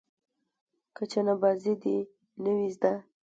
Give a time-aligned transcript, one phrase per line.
[0.95, 1.97] که چنه بازي دې
[2.43, 2.93] نه وي زده.